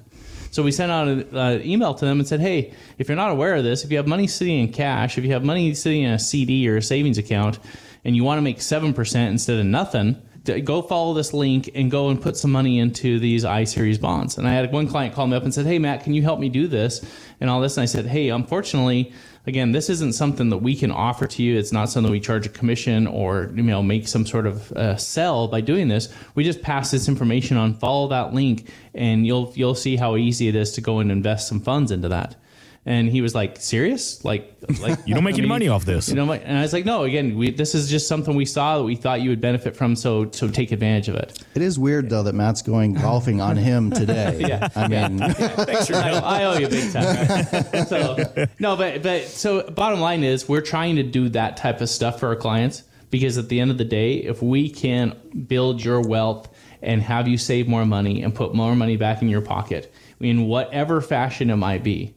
So 0.51 0.63
we 0.63 0.71
sent 0.71 0.92
out 0.92 1.07
an 1.07 1.65
email 1.65 1.94
to 1.94 2.06
them 2.06 2.19
and 2.19 2.27
said, 2.27 2.42
hey, 2.42 2.74
if 2.98 3.07
you're 3.07 3.15
not 3.15 3.31
aware 3.31 3.56
of 3.56 3.63
this, 3.63 3.83
if 3.83 3.92
you 3.92 3.98
have 3.98 4.07
money 4.07 4.27
sitting 4.27 4.59
in 4.59 4.71
cash, 4.71 5.18
if 5.18 5.24
you 5.24 5.31
have 5.31 5.44
money 5.44 5.74
sitting 5.74 6.03
in 6.03 6.12
a 6.12 6.19
CD 6.19 6.69
or 6.69 6.77
a 6.77 6.81
savings 6.81 7.18
account, 7.18 7.57
and 8.03 8.15
you 8.15 8.24
want 8.24 8.38
to 8.38 8.42
make 8.42 8.57
7% 8.57 9.27
instead 9.27 9.59
of 9.59 9.65
nothing, 9.65 10.21
go 10.43 10.81
follow 10.81 11.13
this 11.13 11.33
link 11.33 11.69
and 11.75 11.91
go 11.91 12.09
and 12.09 12.21
put 12.21 12.35
some 12.35 12.51
money 12.51 12.79
into 12.79 13.19
these 13.19 13.45
I 13.45 13.63
series 13.63 13.97
bonds. 13.97 14.38
And 14.38 14.47
I 14.47 14.53
had 14.53 14.71
one 14.71 14.88
client 14.88 15.13
call 15.13 15.27
me 15.27 15.38
up 15.38 15.43
and 15.43 15.53
said, 15.53 15.65
Hey, 15.65 15.79
Matt, 15.79 16.03
can 16.03 16.13
you 16.13 16.23
help 16.23 16.39
me 16.39 16.49
do 16.49 16.67
this? 16.67 17.05
And 17.39 17.49
all 17.49 17.61
this. 17.61 17.77
And 17.77 17.83
I 17.83 17.85
said, 17.85 18.07
Hey, 18.07 18.29
unfortunately, 18.29 19.13
again, 19.45 19.71
this 19.71 19.89
isn't 19.89 20.13
something 20.13 20.49
that 20.49 20.57
we 20.57 20.75
can 20.75 20.91
offer 20.91 21.27
to 21.27 21.43
you. 21.43 21.57
It's 21.57 21.71
not 21.71 21.89
something 21.89 22.11
we 22.11 22.19
charge 22.19 22.45
a 22.45 22.49
commission 22.49 23.07
or 23.07 23.51
you 23.53 23.63
know 23.63 23.83
make 23.83 24.07
some 24.07 24.25
sort 24.25 24.47
of 24.47 24.71
uh, 24.73 24.95
sell 24.97 25.47
by 25.47 25.61
doing 25.61 25.88
this. 25.88 26.13
We 26.35 26.43
just 26.43 26.61
pass 26.61 26.91
this 26.91 27.07
information 27.07 27.57
on. 27.57 27.73
Follow 27.75 28.07
that 28.09 28.33
link, 28.33 28.71
and 28.93 29.25
you'll 29.25 29.51
you'll 29.55 29.75
see 29.75 29.95
how 29.95 30.15
easy 30.15 30.47
it 30.47 30.55
is 30.55 30.71
to 30.73 30.81
go 30.81 30.99
and 30.99 31.11
invest 31.11 31.47
some 31.47 31.59
funds 31.59 31.91
into 31.91 32.09
that. 32.09 32.35
And 32.83 33.07
he 33.07 33.22
was 33.22 33.36
like, 33.36 33.57
"Serious? 33.57 34.25
Like, 34.25 34.56
like 34.81 34.98
you 35.06 35.13
don't 35.13 35.24
make 35.24 35.36
I 35.36 35.38
any 35.38 35.42
mean, 35.42 35.50
money 35.50 35.68
off 35.68 35.86
this?" 35.86 36.10
You 36.10 36.16
know, 36.16 36.31
and 36.31 36.57
I 36.57 36.62
was 36.62 36.74
like, 36.74 36.83
"No. 36.83 37.04
Again, 37.04 37.38
we, 37.38 37.51
this 37.51 37.75
is 37.75 37.89
just 37.89 38.07
something 38.07 38.36
we 38.36 38.45
saw 38.45 38.80
that 38.80 38.83
we 38.83 38.95
thought 38.95 39.22
you 39.22 39.30
would 39.30 39.42
benefit 39.42 39.75
from. 39.75 39.95
So, 39.95 40.31
so 40.31 40.48
take 40.48 40.72
advantage 40.72 41.07
of 41.07 41.16
it." 41.16 41.44
It 41.54 41.62
is 41.62 41.78
weird 41.78 42.10
though 42.10 42.24
that 42.24 42.33
Matt's 42.33 42.63
going 42.63 42.94
golfing 42.94 43.39
on 43.39 43.56
him 43.56 43.92
today. 43.92 44.38
yeah, 44.48 44.68
I 44.75 44.88
mean, 44.88 45.19
yeah. 45.19 45.33
thanks 45.33 45.88
for 45.88 45.95
I, 45.95 46.10
I 46.10 46.44
owe 46.45 46.57
you 46.57 46.68
big 46.69 46.92
time. 46.92 47.66
Right? 47.72 47.88
So, 47.88 48.48
no, 48.57 48.75
but 48.75 49.04
but 49.04 49.25
so 49.25 49.69
bottom 49.69 50.00
line 50.00 50.24
is 50.24 50.50
we're 50.50 50.62
trying 50.62 50.95
to 50.95 51.04
do 51.04 51.30
that 51.30 51.57
type 51.57 51.81
of 51.81 51.89
stuff 51.89 52.19
for 52.19 52.30
our 52.30 52.36
clients 52.36 52.84
because 53.12 53.38
at 53.38 53.50
the 53.50 53.60
end 53.60 53.69
of 53.69 53.77
the 53.77 53.86
day, 53.86 54.16
if 54.16 54.42
we 54.42 54.69
can 54.69 55.16
build 55.48 55.84
your 55.84 56.01
wealth 56.01 56.50
and 56.81 57.04
have 57.04 57.27
you 57.27 57.38
save 57.38 57.68
more 57.68 57.86
money 57.86 58.24
and 58.24 58.34
put 58.34 58.56
more 58.56 58.75
money 58.75 58.98
back 58.98 59.22
in 59.22 59.30
your 59.30 59.42
pocket 59.42 59.94
in 60.19 60.48
whatever 60.48 61.01
fashion 61.01 61.50
it 61.50 61.56
might 61.56 61.84
be 61.84 62.16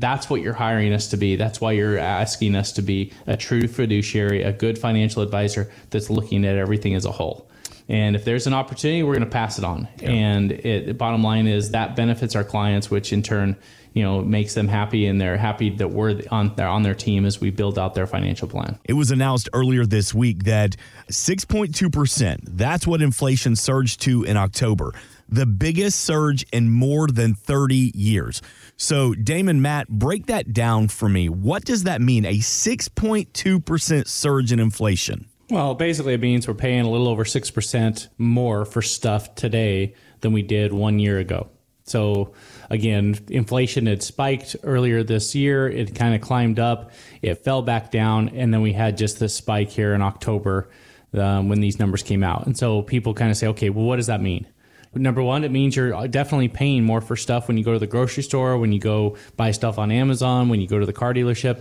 that's 0.00 0.30
what 0.30 0.40
you're 0.40 0.54
hiring 0.54 0.92
us 0.92 1.08
to 1.08 1.16
be. 1.16 1.36
That's 1.36 1.60
why 1.60 1.72
you're 1.72 1.98
asking 1.98 2.54
us 2.54 2.72
to 2.72 2.82
be 2.82 3.12
a 3.26 3.36
true 3.36 3.68
fiduciary, 3.68 4.42
a 4.42 4.52
good 4.52 4.78
financial 4.78 5.22
advisor 5.22 5.70
that's 5.90 6.10
looking 6.10 6.44
at 6.44 6.56
everything 6.56 6.94
as 6.94 7.04
a 7.04 7.12
whole. 7.12 7.48
And 7.88 8.14
if 8.14 8.24
there's 8.24 8.46
an 8.46 8.54
opportunity, 8.54 9.02
we're 9.02 9.14
going 9.14 9.24
to 9.24 9.30
pass 9.30 9.58
it 9.58 9.64
on. 9.64 9.88
Yeah. 10.00 10.10
And 10.10 10.52
it, 10.52 10.96
bottom 10.96 11.24
line 11.24 11.48
is 11.48 11.72
that 11.72 11.96
benefits 11.96 12.36
our 12.36 12.44
clients, 12.44 12.88
which 12.88 13.12
in 13.12 13.22
turn, 13.22 13.56
you 13.94 14.04
know, 14.04 14.22
makes 14.22 14.54
them 14.54 14.68
happy, 14.68 15.06
and 15.06 15.20
they're 15.20 15.36
happy 15.36 15.70
that 15.70 15.88
we're 15.88 16.22
on 16.30 16.54
they're 16.54 16.68
on 16.68 16.84
their 16.84 16.94
team 16.94 17.26
as 17.26 17.40
we 17.40 17.50
build 17.50 17.76
out 17.80 17.94
their 17.94 18.06
financial 18.06 18.46
plan. 18.46 18.78
It 18.84 18.92
was 18.92 19.10
announced 19.10 19.48
earlier 19.52 19.84
this 19.84 20.14
week 20.14 20.44
that 20.44 20.76
6.2 21.10 21.92
percent. 21.92 22.42
That's 22.56 22.86
what 22.86 23.02
inflation 23.02 23.56
surged 23.56 24.02
to 24.02 24.22
in 24.22 24.36
October 24.36 24.92
the 25.30 25.46
biggest 25.46 26.00
surge 26.00 26.44
in 26.52 26.70
more 26.70 27.06
than 27.06 27.34
30 27.34 27.92
years. 27.94 28.42
So, 28.76 29.14
Damon, 29.14 29.62
Matt, 29.62 29.88
break 29.88 30.26
that 30.26 30.52
down 30.52 30.88
for 30.88 31.08
me. 31.08 31.28
What 31.28 31.64
does 31.64 31.84
that 31.84 32.00
mean? 32.00 32.24
A 32.24 32.38
6.2% 32.38 34.06
surge 34.06 34.52
in 34.52 34.60
inflation? 34.60 35.26
Well, 35.50 35.74
basically, 35.74 36.14
it 36.14 36.20
means 36.20 36.46
we're 36.46 36.54
paying 36.54 36.84
a 36.84 36.90
little 36.90 37.08
over 37.08 37.24
6% 37.24 38.08
more 38.18 38.64
for 38.64 38.82
stuff 38.82 39.34
today 39.34 39.94
than 40.20 40.32
we 40.32 40.42
did 40.42 40.72
one 40.72 40.98
year 40.98 41.18
ago. 41.18 41.48
So, 41.84 42.34
again, 42.70 43.18
inflation 43.28 43.86
had 43.86 44.02
spiked 44.02 44.54
earlier 44.62 45.02
this 45.02 45.34
year. 45.34 45.68
It 45.68 45.94
kind 45.94 46.14
of 46.14 46.20
climbed 46.20 46.60
up, 46.60 46.92
it 47.20 47.42
fell 47.42 47.62
back 47.62 47.90
down, 47.90 48.28
and 48.28 48.54
then 48.54 48.60
we 48.60 48.72
had 48.72 48.96
just 48.96 49.18
this 49.18 49.34
spike 49.34 49.70
here 49.70 49.92
in 49.92 50.02
October 50.02 50.70
um, 51.14 51.48
when 51.48 51.60
these 51.60 51.80
numbers 51.80 52.04
came 52.04 52.22
out. 52.22 52.46
And 52.46 52.56
so 52.56 52.82
people 52.82 53.12
kind 53.12 53.30
of 53.30 53.36
say, 53.36 53.48
okay, 53.48 53.70
well, 53.70 53.84
what 53.84 53.96
does 53.96 54.06
that 54.06 54.22
mean? 54.22 54.46
Number 54.94 55.22
one, 55.22 55.44
it 55.44 55.50
means 55.50 55.76
you're 55.76 56.08
definitely 56.08 56.48
paying 56.48 56.84
more 56.84 57.00
for 57.00 57.16
stuff 57.16 57.46
when 57.46 57.56
you 57.56 57.64
go 57.64 57.72
to 57.72 57.78
the 57.78 57.86
grocery 57.86 58.24
store, 58.24 58.58
when 58.58 58.72
you 58.72 58.80
go 58.80 59.16
buy 59.36 59.52
stuff 59.52 59.78
on 59.78 59.92
Amazon, 59.92 60.48
when 60.48 60.60
you 60.60 60.66
go 60.66 60.78
to 60.80 60.86
the 60.86 60.92
car 60.92 61.14
dealership, 61.14 61.60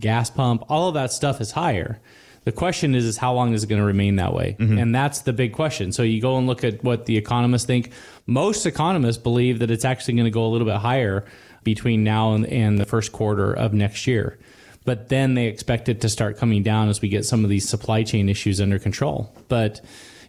gas 0.00 0.30
pump, 0.30 0.64
all 0.70 0.88
of 0.88 0.94
that 0.94 1.12
stuff 1.12 1.40
is 1.42 1.50
higher. 1.50 2.00
The 2.44 2.52
question 2.52 2.94
is, 2.94 3.04
is 3.04 3.18
how 3.18 3.34
long 3.34 3.52
is 3.52 3.64
it 3.64 3.66
going 3.66 3.80
to 3.80 3.86
remain 3.86 4.16
that 4.16 4.32
way? 4.32 4.56
Mm-hmm. 4.58 4.78
And 4.78 4.94
that's 4.94 5.20
the 5.20 5.34
big 5.34 5.52
question. 5.52 5.92
So 5.92 6.02
you 6.02 6.22
go 6.22 6.38
and 6.38 6.46
look 6.46 6.64
at 6.64 6.82
what 6.82 7.04
the 7.04 7.18
economists 7.18 7.66
think. 7.66 7.92
Most 8.24 8.64
economists 8.64 9.18
believe 9.18 9.58
that 9.58 9.70
it's 9.70 9.84
actually 9.84 10.14
going 10.14 10.24
to 10.24 10.30
go 10.30 10.46
a 10.46 10.48
little 10.48 10.66
bit 10.66 10.76
higher 10.76 11.26
between 11.64 12.02
now 12.02 12.32
and, 12.32 12.46
and 12.46 12.78
the 12.78 12.86
first 12.86 13.12
quarter 13.12 13.52
of 13.52 13.74
next 13.74 14.06
year. 14.06 14.38
but 14.84 15.08
then 15.08 15.34
they 15.34 15.46
expect 15.46 15.88
it 15.88 16.00
to 16.00 16.08
start 16.08 16.38
coming 16.38 16.62
down 16.62 16.88
as 16.88 17.00
we 17.00 17.08
get 17.08 17.24
some 17.24 17.44
of 17.44 17.50
these 17.50 17.68
supply 17.68 18.02
chain 18.02 18.28
issues 18.28 18.60
under 18.60 18.78
control. 18.78 19.32
But 19.48 19.80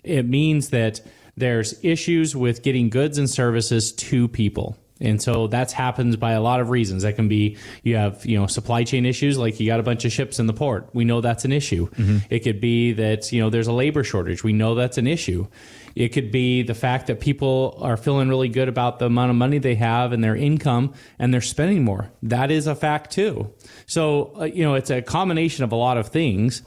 it 0.03 0.27
means 0.27 0.69
that 0.69 1.01
there's 1.37 1.83
issues 1.83 2.35
with 2.35 2.63
getting 2.63 2.89
goods 2.89 3.17
and 3.17 3.29
services 3.29 3.91
to 3.93 4.27
people. 4.27 4.77
And 5.01 5.19
so 5.21 5.47
that's 5.47 5.73
happens 5.73 6.15
by 6.15 6.33
a 6.33 6.41
lot 6.41 6.59
of 6.59 6.69
reasons. 6.69 7.03
That 7.03 7.15
can 7.15 7.27
be 7.27 7.57
you 7.83 7.95
have, 7.95 8.23
you 8.25 8.39
know, 8.39 8.45
supply 8.45 8.83
chain 8.83 9.05
issues 9.05 9.37
like 9.37 9.59
you 9.59 9.65
got 9.65 9.79
a 9.79 9.83
bunch 9.83 10.05
of 10.05 10.11
ships 10.11 10.39
in 10.39 10.45
the 10.45 10.53
port. 10.53 10.89
We 10.93 11.05
know 11.05 11.21
that's 11.21 11.43
an 11.43 11.51
issue. 11.51 11.89
Mm-hmm. 11.89 12.17
It 12.29 12.39
could 12.39 12.61
be 12.61 12.93
that, 12.93 13.31
you 13.31 13.41
know, 13.41 13.49
there's 13.49 13.67
a 13.67 13.73
labor 13.73 14.03
shortage. 14.03 14.43
We 14.43 14.53
know 14.53 14.75
that's 14.75 14.99
an 14.99 15.07
issue. 15.07 15.47
It 15.95 16.09
could 16.09 16.31
be 16.31 16.61
the 16.61 16.75
fact 16.75 17.07
that 17.07 17.19
people 17.19 17.77
are 17.81 17.97
feeling 17.97 18.29
really 18.29 18.47
good 18.47 18.69
about 18.69 18.99
the 18.99 19.07
amount 19.07 19.31
of 19.31 19.35
money 19.35 19.57
they 19.57 19.75
have 19.75 20.13
and 20.13 20.23
their 20.23 20.35
income 20.35 20.93
and 21.19 21.33
they're 21.33 21.41
spending 21.41 21.83
more. 21.83 22.11
That 22.23 22.51
is 22.51 22.67
a 22.67 22.75
fact 22.75 23.11
too. 23.11 23.53
So, 23.87 24.33
uh, 24.39 24.43
you 24.45 24.63
know, 24.63 24.75
it's 24.75 24.89
a 24.89 25.01
combination 25.01 25.63
of 25.63 25.71
a 25.71 25.75
lot 25.75 25.97
of 25.97 26.09
things. 26.09 26.61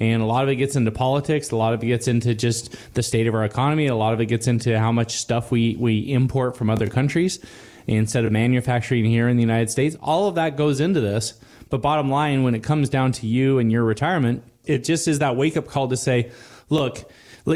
And 0.00 0.22
a 0.22 0.24
lot 0.24 0.42
of 0.42 0.48
it 0.48 0.56
gets 0.56 0.76
into 0.76 0.90
politics. 0.90 1.50
A 1.50 1.56
lot 1.56 1.74
of 1.74 1.82
it 1.84 1.86
gets 1.86 2.08
into 2.08 2.34
just 2.34 2.74
the 2.94 3.02
state 3.02 3.26
of 3.26 3.34
our 3.34 3.44
economy. 3.44 3.86
A 3.86 3.94
lot 3.94 4.14
of 4.14 4.20
it 4.20 4.26
gets 4.26 4.46
into 4.48 4.78
how 4.78 4.90
much 4.90 5.18
stuff 5.18 5.52
we, 5.52 5.76
we 5.78 6.10
import 6.12 6.56
from 6.56 6.70
other 6.70 6.88
countries 6.88 7.38
instead 7.86 8.24
of 8.24 8.32
manufacturing 8.32 9.04
here 9.04 9.28
in 9.28 9.36
the 9.36 9.42
United 9.42 9.70
States. 9.70 9.96
All 10.00 10.26
of 10.26 10.36
that 10.36 10.56
goes 10.56 10.80
into 10.80 11.00
this. 11.00 11.34
But 11.68 11.82
bottom 11.82 12.10
line, 12.10 12.42
when 12.42 12.54
it 12.54 12.62
comes 12.62 12.88
down 12.88 13.12
to 13.12 13.26
you 13.26 13.58
and 13.58 13.70
your 13.70 13.84
retirement, 13.84 14.42
it 14.64 14.84
just 14.84 15.06
is 15.06 15.20
that 15.20 15.36
wake 15.36 15.56
up 15.56 15.68
call 15.68 15.88
to 15.88 15.96
say, 15.96 16.32
look, 16.68 17.04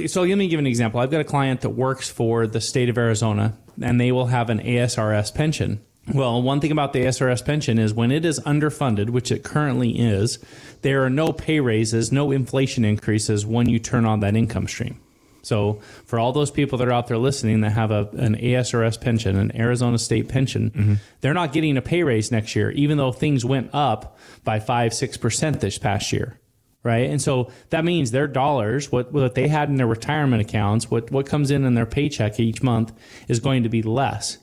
so 0.07 0.23
let 0.23 0.37
me 0.37 0.49
give 0.49 0.61
an 0.61 0.67
example. 0.67 1.01
I've 1.01 1.11
got 1.11 1.21
a 1.21 1.25
client 1.25 1.63
that 1.63 1.71
works 1.71 2.09
for 2.09 2.47
the 2.47 2.61
state 2.61 2.89
of 2.89 2.99
Arizona 2.99 3.57
and 3.81 4.01
they 4.01 4.13
will 4.13 4.27
have 4.27 4.51
an 4.51 4.61
ASRS 4.61 5.35
pension. 5.35 5.81
Well, 6.13 6.43
one 6.43 6.61
thing 6.61 6.71
about 6.71 6.93
the 6.93 7.01
ASRS 7.01 7.45
pension 7.45 7.79
is 7.79 7.95
when 7.95 8.11
it 8.11 8.25
is 8.25 8.39
underfunded, 8.41 9.11
which 9.11 9.33
it 9.33 9.43
currently 9.43 9.99
is, 9.99 10.39
there 10.83 11.03
are 11.05 11.11
no 11.11 11.33
pay 11.33 11.61
raises, 11.61 12.13
no 12.13 12.31
inflation 12.31 12.85
increases 12.85 13.47
when 13.47 13.69
you 13.69 13.79
turn 13.79 14.05
on 14.05 14.21
that 14.21 14.37
income 14.37 14.69
stream. 14.69 15.01
So, 15.43 15.81
for 16.07 16.19
all 16.19 16.33
those 16.33 16.51
people 16.51 16.79
that 16.79 16.89
are 16.89 16.93
out 16.93 17.07
there 17.07 17.19
listening 17.19 17.61
that 17.61 17.71
have 17.71 17.91
a, 17.91 18.09
an 18.13 18.37
ASRS 18.37 19.01
pension, 19.01 19.37
an 19.37 19.55
Arizona 19.55 19.99
State 19.99 20.29
pension, 20.29 20.71
mm-hmm. 20.71 20.95
they're 21.21 21.35
not 21.35 21.53
getting 21.53 21.77
a 21.77 21.83
pay 21.83 22.03
raise 22.03 22.33
next 22.33 22.57
year, 22.57 22.71
even 22.71 22.97
though 22.97 23.13
things 23.13 23.45
went 23.45 23.71
up 23.73 24.19
by 24.43 24.59
five, 24.59 24.95
six 24.95 25.17
percent 25.17 25.61
this 25.61 25.79
past 25.79 26.13
year 26.13 26.39
right? 26.85 27.09
And 27.09 27.21
so 27.21 27.51
that 27.71 27.83
means 27.83 28.11
their 28.11 28.29
dollars, 28.29 28.93
what 28.93 29.11
what 29.11 29.35
they 29.35 29.49
had 29.49 29.71
in 29.71 29.77
their 29.77 29.87
retirement 29.87 30.43
accounts, 30.43 30.91
what 30.91 31.11
what 31.11 31.27
comes 31.27 31.51
in 31.51 31.65
in 31.65 31.75
their 31.75 31.87
paycheck 31.87 32.39
each 32.39 32.63
month 32.63 32.93
is 33.27 33.41
going 33.41 33.63
to 33.63 33.69
be 33.71 33.83
less. 33.83 34.37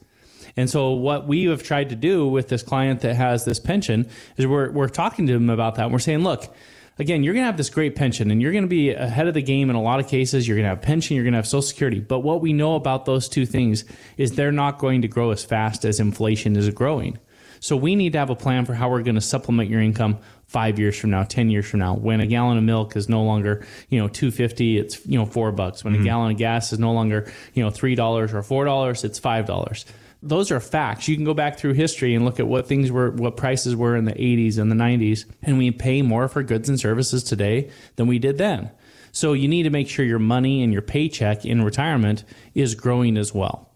And 0.58 0.70
so 0.70 0.91
what 0.91 1.27
we 1.27 1.46
have 1.46 1.63
tried 1.63 1.89
to 1.89 1.96
do 1.96 2.27
with 2.27 2.50
this 2.50 2.63
client 2.63 3.01
that 3.01 3.15
has 3.15 3.46
this 3.46 3.60
pension 3.60 4.08
is 4.38 4.48
we're 4.48 4.72
we're 4.72 4.89
talking 4.89 5.27
to 5.27 5.34
them 5.34 5.50
about 5.50 5.75
that. 5.75 5.84
And 5.84 5.93
we're 5.93 6.00
saying, 6.00 6.24
look, 6.24 6.53
again, 7.00 7.24
you're 7.24 7.34
going 7.34 7.43
to 7.43 7.48
have 7.48 7.58
this 7.58 7.70
great 7.70 7.96
pension 7.96 8.31
and 8.31 8.41
you're 8.41 8.51
going 8.51 8.63
to 8.63 8.70
be 8.70 8.91
ahead 8.91 9.27
of 9.27 9.34
the 9.34 9.41
game 9.41 9.70
in 9.70 9.75
a 9.75 9.81
lot 9.81 10.00
of 10.00 10.08
cases. 10.08 10.48
You're 10.48 10.58
going 10.58 10.65
to 10.65 10.70
have 10.70 10.81
pension, 10.81 11.15
you're 11.15 11.24
going 11.24 11.34
to 11.34 11.38
have 11.38 11.48
social 11.48 11.62
security. 11.63 12.00
But 12.00 12.20
what 12.20 12.41
we 12.41 12.53
know 12.53 12.75
about 12.75 13.05
those 13.05 13.27
two 13.27 13.46
things 13.46 13.86
is 14.17 14.34
they're 14.34 14.51
not 14.51 14.79
going 14.79 15.01
to 15.01 15.08
grow 15.08 15.31
as 15.31 15.43
fast 15.43 15.86
as 15.86 16.00
inflation 16.00 16.55
is 16.55 16.70
growing. 16.70 17.17
So 17.60 17.77
we 17.77 17.96
need 17.96 18.13
to 18.13 18.20
have 18.20 18.31
a 18.31 18.36
plan 18.36 18.65
for 18.65 18.74
how 18.74 18.89
we're 18.89 19.03
going 19.03 19.15
to 19.15 19.22
supplement 19.22 19.70
your 19.70 19.81
income 19.81 20.17
five 20.48 20.79
years 20.79 20.98
from 20.98 21.12
now, 21.12 21.24
10 21.24 21.51
years 21.51 21.65
from 21.65 21.79
now, 21.79 21.93
when 21.93 22.20
a 22.20 22.25
gallon 22.25 22.58
of 22.58 22.63
milk 22.63 22.96
is 22.96 23.08
no 23.08 23.24
longer, 23.24 23.65
you 23.89 24.00
know, 24.00 24.08
250, 24.08 24.79
it's, 24.79 25.05
you 25.05 25.17
know, 25.17 25.27
four 25.27 25.51
bucks. 25.51 25.84
When 25.84 25.93
mm-hmm. 25.93 26.01
a 26.01 26.05
gallon 26.05 26.31
of 26.31 26.38
gas 26.38 26.74
is 26.74 26.79
no 26.79 26.91
longer, 26.91 27.31
you 27.53 27.63
know, 27.63 27.70
$3 27.70 27.98
or 28.34 28.65
$4, 28.65 29.05
it's 29.05 29.20
$5. 29.20 29.86
Those 30.23 30.51
are 30.51 30.59
facts. 30.59 31.07
You 31.07 31.15
can 31.15 31.25
go 31.25 31.33
back 31.33 31.57
through 31.57 31.73
history 31.73 32.13
and 32.13 32.23
look 32.23 32.39
at 32.39 32.47
what 32.47 32.67
things 32.67 32.91
were, 32.91 33.09
what 33.11 33.37
prices 33.37 33.75
were 33.75 33.95
in 33.95 34.05
the 34.05 34.13
80s 34.13 34.59
and 34.59 34.71
the 34.71 34.75
90s, 34.75 35.25
and 35.41 35.57
we 35.57 35.71
pay 35.71 36.01
more 36.01 36.27
for 36.27 36.43
goods 36.43 36.69
and 36.69 36.79
services 36.79 37.23
today 37.23 37.71
than 37.95 38.07
we 38.07 38.19
did 38.19 38.37
then. 38.37 38.69
So 39.11 39.33
you 39.33 39.47
need 39.47 39.63
to 39.63 39.71
make 39.71 39.89
sure 39.89 40.05
your 40.05 40.19
money 40.19 40.61
and 40.63 40.71
your 40.71 40.83
paycheck 40.83 41.43
in 41.43 41.63
retirement 41.63 42.23
is 42.53 42.75
growing 42.75 43.17
as 43.17 43.33
well 43.33 43.70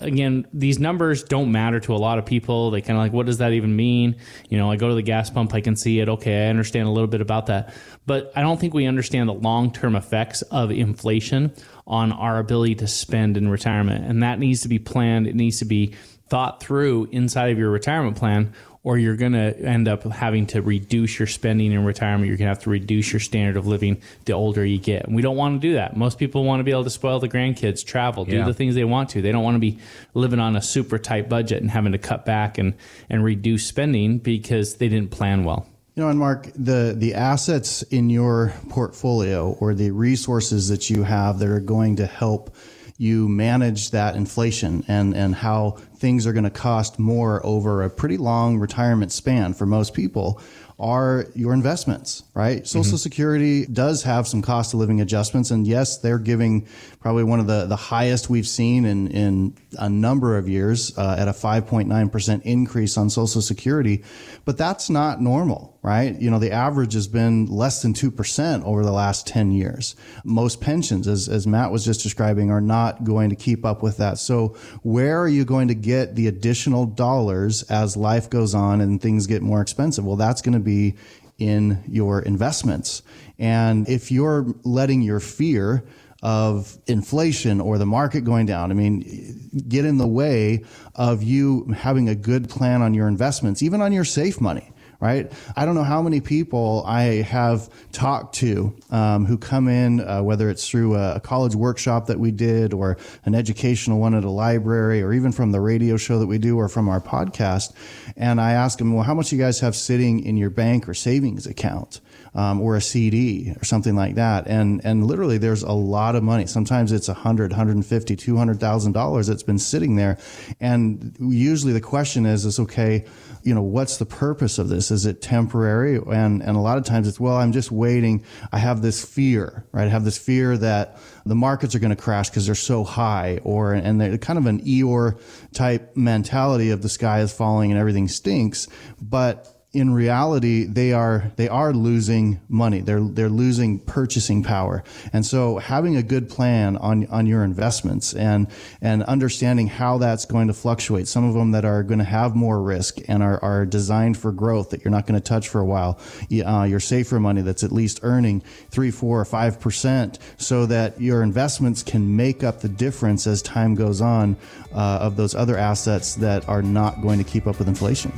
again, 0.00 0.46
these 0.52 0.78
numbers 0.78 1.22
don't 1.22 1.52
matter 1.52 1.80
to 1.80 1.94
a 1.94 1.96
lot 1.96 2.18
of 2.18 2.26
people. 2.26 2.70
They 2.70 2.80
kind 2.80 2.92
of 2.92 2.98
like, 2.98 3.12
what 3.12 3.26
does 3.26 3.38
that 3.38 3.52
even 3.52 3.74
mean? 3.74 4.16
You 4.48 4.58
know, 4.58 4.70
I 4.70 4.76
go 4.76 4.88
to 4.88 4.94
the 4.94 5.02
gas 5.02 5.30
pump, 5.30 5.54
I 5.54 5.60
can 5.60 5.76
see 5.76 6.00
it. 6.00 6.08
Okay, 6.08 6.46
I 6.46 6.48
understand 6.48 6.88
a 6.88 6.90
little 6.90 7.08
bit 7.08 7.20
about 7.20 7.46
that. 7.46 7.74
But 8.06 8.32
I 8.36 8.42
don't 8.42 8.60
think 8.60 8.74
we 8.74 8.86
understand 8.86 9.28
the 9.28 9.34
long 9.34 9.72
term 9.72 9.96
effects 9.96 10.42
of 10.42 10.70
inflation 10.70 11.52
on 11.86 12.12
our 12.12 12.38
ability 12.38 12.76
to 12.76 12.86
spend 12.86 13.36
in 13.36 13.48
retirement. 13.48 14.04
And 14.04 14.22
that 14.22 14.38
needs 14.38 14.62
to 14.62 14.68
be 14.68 14.78
planned, 14.78 15.26
it 15.26 15.34
needs 15.34 15.58
to 15.58 15.64
be 15.64 15.94
thought 16.28 16.62
through 16.62 17.08
inside 17.12 17.50
of 17.50 17.58
your 17.58 17.70
retirement 17.70 18.16
plan 18.16 18.52
or 18.84 18.98
you're 18.98 19.16
going 19.16 19.32
to 19.32 19.58
end 19.60 19.88
up 19.88 20.04
having 20.04 20.46
to 20.46 20.60
reduce 20.60 21.18
your 21.18 21.26
spending 21.26 21.72
in 21.72 21.84
retirement. 21.84 22.28
You're 22.28 22.36
going 22.36 22.46
to 22.46 22.54
have 22.54 22.62
to 22.64 22.70
reduce 22.70 23.12
your 23.12 23.20
standard 23.20 23.56
of 23.56 23.66
living 23.66 24.00
the 24.26 24.34
older 24.34 24.64
you 24.64 24.78
get. 24.78 25.06
And 25.06 25.16
we 25.16 25.22
don't 25.22 25.36
want 25.36 25.60
to 25.60 25.68
do 25.68 25.74
that. 25.74 25.96
Most 25.96 26.18
people 26.18 26.44
want 26.44 26.60
to 26.60 26.64
be 26.64 26.70
able 26.70 26.84
to 26.84 26.90
spoil 26.90 27.18
the 27.18 27.28
grandkids, 27.28 27.84
travel, 27.84 28.26
do 28.26 28.36
yeah. 28.36 28.44
the 28.44 28.52
things 28.52 28.74
they 28.74 28.84
want 28.84 29.08
to. 29.10 29.22
They 29.22 29.32
don't 29.32 29.42
want 29.42 29.54
to 29.54 29.60
be 29.60 29.78
living 30.12 30.38
on 30.38 30.54
a 30.54 30.62
super 30.62 30.98
tight 30.98 31.30
budget 31.30 31.62
and 31.62 31.70
having 31.70 31.92
to 31.92 31.98
cut 31.98 32.26
back 32.26 32.58
and, 32.58 32.74
and 33.08 33.24
reduce 33.24 33.66
spending 33.66 34.18
because 34.18 34.76
they 34.76 34.88
didn't 34.88 35.10
plan 35.10 35.44
well. 35.44 35.66
You 35.94 36.02
know, 36.02 36.10
and 36.10 36.18
Mark, 36.18 36.48
the, 36.54 36.94
the 36.94 37.14
assets 37.14 37.82
in 37.82 38.10
your 38.10 38.52
portfolio 38.68 39.52
or 39.60 39.74
the 39.74 39.92
resources 39.92 40.68
that 40.68 40.90
you 40.90 41.04
have 41.04 41.38
that 41.38 41.48
are 41.48 41.60
going 41.60 41.96
to 41.96 42.06
help 42.06 42.54
you 42.96 43.28
manage 43.28 43.90
that 43.90 44.14
inflation 44.14 44.84
and, 44.86 45.14
and 45.14 45.34
how 45.34 45.72
things 45.96 46.26
are 46.26 46.32
going 46.32 46.44
to 46.44 46.50
cost 46.50 46.98
more 46.98 47.44
over 47.44 47.82
a 47.82 47.90
pretty 47.90 48.16
long 48.16 48.58
retirement 48.58 49.10
span 49.10 49.52
for 49.52 49.66
most 49.66 49.94
people 49.94 50.40
are 50.78 51.26
your 51.34 51.54
investments, 51.54 52.24
right? 52.34 52.66
Social 52.66 52.82
mm-hmm. 52.82 52.96
Security 52.96 53.66
does 53.66 54.02
have 54.02 54.26
some 54.26 54.42
cost 54.42 54.74
of 54.74 54.80
living 54.80 55.00
adjustments. 55.00 55.50
And 55.50 55.66
yes, 55.66 55.98
they're 55.98 56.18
giving 56.18 56.66
probably 56.98 57.22
one 57.22 57.38
of 57.38 57.46
the, 57.46 57.66
the 57.66 57.76
highest 57.76 58.28
we've 58.28 58.46
seen 58.46 58.84
in, 58.84 59.08
in 59.08 59.56
a 59.78 59.88
number 59.88 60.36
of 60.36 60.48
years 60.48 60.96
uh, 60.98 61.16
at 61.18 61.28
a 61.28 61.32
5.9% 61.32 62.42
increase 62.42 62.96
on 62.96 63.08
Social 63.08 63.40
Security. 63.40 64.02
But 64.44 64.58
that's 64.58 64.90
not 64.90 65.20
normal, 65.20 65.73
right? 65.84 66.18
You 66.18 66.30
know, 66.30 66.38
the 66.38 66.50
average 66.50 66.94
has 66.94 67.06
been 67.06 67.44
less 67.44 67.82
than 67.82 67.92
2% 67.92 68.64
over 68.64 68.82
the 68.82 68.90
last 68.90 69.26
10 69.26 69.52
years. 69.52 69.94
Most 70.24 70.62
pensions, 70.62 71.06
as, 71.06 71.28
as 71.28 71.46
Matt 71.46 71.70
was 71.70 71.84
just 71.84 72.02
describing, 72.02 72.50
are 72.50 72.62
not 72.62 73.04
going 73.04 73.28
to 73.28 73.36
keep 73.36 73.66
up 73.66 73.82
with 73.82 73.98
that. 73.98 74.16
So 74.16 74.56
where 74.82 75.20
are 75.20 75.28
you 75.28 75.44
going 75.44 75.68
to 75.68 75.74
get 75.74 76.14
the 76.14 76.26
additional 76.26 76.86
dollars 76.86 77.64
as 77.64 77.98
life 77.98 78.30
goes 78.30 78.54
on 78.54 78.80
and 78.80 78.98
things 78.98 79.26
get 79.26 79.42
more 79.42 79.60
expensive? 79.60 80.06
Well, 80.06 80.16
that's 80.16 80.40
going 80.40 80.54
to 80.54 80.58
be 80.58 80.94
in 81.36 81.84
your 81.86 82.22
investments. 82.22 83.02
And 83.38 83.86
if 83.86 84.10
you're 84.10 84.46
letting 84.64 85.02
your 85.02 85.20
fear 85.20 85.84
of 86.22 86.78
inflation 86.86 87.60
or 87.60 87.76
the 87.76 87.84
market 87.84 88.22
going 88.22 88.46
down. 88.46 88.70
I 88.70 88.74
mean, 88.74 89.50
get 89.68 89.84
in 89.84 89.98
the 89.98 90.06
way 90.06 90.64
of 90.94 91.22
you 91.22 91.66
having 91.76 92.08
a 92.08 92.14
good 92.14 92.48
plan 92.48 92.80
on 92.80 92.94
your 92.94 93.08
investments, 93.08 93.62
even 93.62 93.82
on 93.82 93.92
your 93.92 94.04
safe 94.04 94.40
money 94.40 94.72
right? 95.04 95.30
I 95.54 95.66
don't 95.66 95.74
know 95.74 95.84
how 95.84 96.00
many 96.00 96.22
people 96.22 96.82
I 96.86 97.02
have 97.24 97.68
talked 97.92 98.36
to 98.36 98.74
um, 98.88 99.26
who 99.26 99.36
come 99.36 99.68
in, 99.68 100.00
uh, 100.00 100.22
whether 100.22 100.48
it's 100.48 100.66
through 100.66 100.94
a, 100.94 101.20
college 101.20 101.54
workshop 101.54 102.06
that 102.06 102.18
we 102.18 102.30
did 102.30 102.72
or 102.72 102.96
an 103.26 103.34
educational 103.34 103.98
one 103.98 104.14
at 104.14 104.24
a 104.24 104.30
library 104.30 105.02
or 105.02 105.12
even 105.12 105.30
from 105.30 105.52
the 105.52 105.60
radio 105.60 105.98
show 105.98 106.18
that 106.18 106.26
we 106.26 106.38
do 106.38 106.56
or 106.56 106.70
from 106.70 106.88
our 106.88 107.02
podcast. 107.02 107.74
And 108.16 108.40
I 108.40 108.52
ask 108.52 108.78
them, 108.78 108.94
well, 108.94 109.04
how 109.04 109.12
much 109.12 109.30
you 109.30 109.38
guys 109.38 109.60
have 109.60 109.76
sitting 109.76 110.24
in 110.24 110.38
your 110.38 110.48
bank 110.48 110.88
or 110.88 110.94
savings 110.94 111.46
account? 111.46 112.00
Um, 112.34 112.60
or 112.60 112.76
a 112.76 112.80
CD 112.80 113.52
or 113.60 113.64
something 113.64 113.94
like 113.94 114.16
that. 114.16 114.46
And 114.46 114.80
and 114.84 115.06
literally, 115.06 115.38
there's 115.38 115.62
a 115.62 115.72
lot 115.72 116.16
of 116.16 116.22
money. 116.22 116.46
Sometimes 116.46 116.92
it's 116.92 117.08
a 117.08 117.14
hundred, 117.14 117.52
hundred 117.52 117.76
and 117.76 117.86
fifty, 117.86 118.16
two 118.16 118.36
hundred 118.36 118.60
thousand 118.60 118.92
dollars 118.92 119.26
that's 119.26 119.42
been 119.42 119.58
sitting 119.58 119.96
there. 119.96 120.18
And 120.60 121.16
usually, 121.20 121.72
the 121.72 121.80
question 121.80 122.26
is, 122.26 122.44
is 122.44 122.58
okay, 122.58 123.04
you 123.42 123.54
know, 123.54 123.62
what's 123.62 123.98
the 123.98 124.06
purpose 124.06 124.58
of 124.58 124.68
this? 124.68 124.90
Is 124.90 125.06
it 125.06 125.22
temporary? 125.22 125.96
And 125.96 126.42
and 126.42 126.56
a 126.56 126.60
lot 126.60 126.78
of 126.78 126.84
times 126.84 127.06
it's 127.06 127.20
well, 127.20 127.36
I'm 127.36 127.52
just 127.52 127.70
waiting. 127.70 128.24
I 128.52 128.58
have 128.58 128.82
this 128.82 129.04
fear, 129.04 129.64
right? 129.72 129.84
I 129.84 129.90
have 129.90 130.04
this 130.04 130.18
fear 130.18 130.56
that 130.58 130.98
the 131.24 131.34
markets 131.34 131.74
are 131.74 131.78
going 131.78 131.94
to 131.94 132.02
crash 132.02 132.30
because 132.30 132.46
they're 132.46 132.54
so 132.54 132.82
high, 132.82 133.40
or 133.44 133.74
and 133.74 134.00
they're 134.00 134.18
kind 134.18 134.38
of 134.38 134.46
an 134.46 134.60
Eeyore 134.62 135.20
type 135.52 135.96
mentality 135.96 136.70
of 136.70 136.82
the 136.82 136.88
sky 136.88 137.20
is 137.20 137.32
falling 137.32 137.70
and 137.70 137.78
everything 137.78 138.08
stinks, 138.08 138.66
but 139.00 139.53
in 139.74 139.92
reality 139.92 140.64
they 140.64 140.92
are 140.92 141.32
they 141.36 141.48
are 141.48 141.72
losing 141.72 142.40
money. 142.48 142.80
They're 142.80 143.00
they're 143.00 143.28
losing 143.28 143.80
purchasing 143.80 144.42
power. 144.42 144.84
And 145.12 145.26
so 145.26 145.58
having 145.58 145.96
a 145.96 146.02
good 146.02 146.28
plan 146.28 146.76
on 146.76 147.06
on 147.08 147.26
your 147.26 147.42
investments 147.42 148.14
and 148.14 148.46
and 148.80 149.02
understanding 149.02 149.66
how 149.66 149.98
that's 149.98 150.24
going 150.24 150.46
to 150.46 150.54
fluctuate 150.54 151.08
some 151.08 151.24
of 151.24 151.34
them 151.34 151.50
that 151.50 151.64
are 151.64 151.82
going 151.82 151.98
to 151.98 152.04
have 152.04 152.36
more 152.36 152.62
risk 152.62 152.98
and 153.08 153.22
are, 153.22 153.42
are 153.42 153.66
designed 153.66 154.16
for 154.16 154.30
growth 154.32 154.70
that 154.70 154.84
you're 154.84 154.92
not 154.92 155.06
going 155.06 155.20
to 155.20 155.28
touch 155.28 155.48
for 155.48 155.60
a 155.60 155.64
while 155.64 155.98
uh, 156.44 156.62
your 156.62 156.80
safer 156.80 157.18
money 157.18 157.42
that's 157.42 157.64
at 157.64 157.72
least 157.72 158.00
earning 158.02 158.40
three 158.70 158.90
four 158.90 159.20
or 159.20 159.24
five 159.24 159.60
percent 159.60 160.18
so 160.38 160.66
that 160.66 161.00
your 161.00 161.22
investments 161.22 161.82
can 161.82 162.16
make 162.16 162.44
up 162.44 162.60
the 162.60 162.68
difference 162.68 163.26
as 163.26 163.42
time 163.42 163.74
goes 163.74 164.00
on 164.00 164.36
uh, 164.72 164.98
of 165.00 165.16
those 165.16 165.34
other 165.34 165.56
assets 165.56 166.14
that 166.14 166.48
are 166.48 166.62
not 166.62 167.02
going 167.02 167.18
to 167.18 167.24
keep 167.24 167.46
up 167.46 167.58
with 167.58 167.68
inflation 167.68 168.12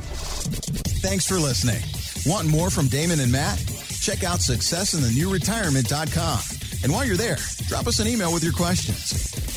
thanks 1.07 1.25
for 1.25 1.39
listening. 1.39 1.81
Want 2.25 2.49
more 2.49 2.69
from 2.69 2.89
Damon 2.89 3.21
and 3.21 3.31
Matt? 3.31 3.59
Check 4.01 4.25
out 4.25 4.39
successinthenewretirement.com. 4.39 6.39
And 6.83 6.91
while 6.91 7.05
you're 7.05 7.15
there, 7.15 7.37
drop 7.67 7.87
us 7.87 7.99
an 7.99 8.07
email 8.07 8.33
with 8.33 8.43
your 8.43 8.51
questions. 8.51 9.56